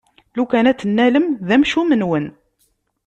Lukan 0.37 0.69
ad 0.69 0.77
t-tennalem, 0.77 1.25
d 1.47 1.49
amcum-nwen! 1.55 2.25